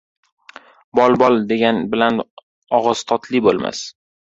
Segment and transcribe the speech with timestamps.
[0.99, 2.19] •Bol-bol degan bilan
[2.81, 3.87] og‘iz totli bo‘lmas.